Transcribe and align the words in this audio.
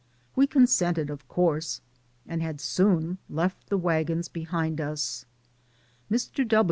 We 0.35 0.47
consented, 0.47 1.11
of 1.11 1.27
course, 1.27 1.81
and 2.27 2.41
had 2.41 2.59
soon 2.59 3.19
left 3.29 3.67
the 3.67 3.77
wagons 3.77 4.29
behind 4.29 4.81
us. 4.81 5.27
Mr. 6.09 6.43